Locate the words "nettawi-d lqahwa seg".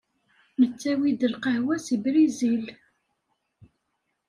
0.59-1.99